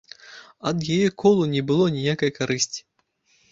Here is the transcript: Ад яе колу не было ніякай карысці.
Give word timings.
Ад 0.69 0.77
яе 0.95 1.09
колу 1.25 1.43
не 1.53 1.61
было 1.69 1.85
ніякай 1.99 2.35
карысці. 2.41 2.81